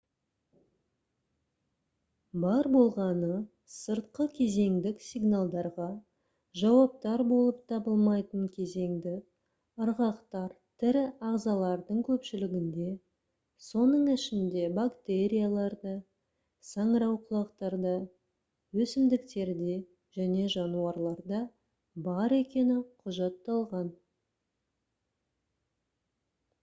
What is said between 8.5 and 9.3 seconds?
кезеңді